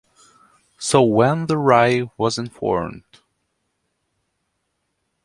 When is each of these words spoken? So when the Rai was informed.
So 0.79 1.03
when 1.03 1.45
the 1.45 1.59
Rai 1.59 2.09
was 2.17 2.39
informed. 2.39 3.03